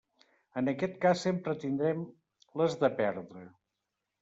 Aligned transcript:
En 0.61 0.71
aquest 0.71 0.95
cas 1.03 1.21
sempre 1.25 1.55
tindrem 1.65 2.03
les 2.63 2.81
de 2.87 2.93
perdre. 3.03 3.47